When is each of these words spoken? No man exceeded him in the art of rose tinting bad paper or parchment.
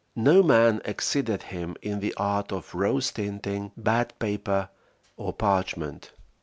No 0.15 0.41
man 0.41 0.81
exceeded 0.83 1.43
him 1.43 1.75
in 1.83 1.99
the 1.99 2.11
art 2.17 2.51
of 2.51 2.73
rose 2.73 3.11
tinting 3.11 3.71
bad 3.77 4.17
paper 4.17 4.69
or 5.15 5.31
parchment. 5.31 6.11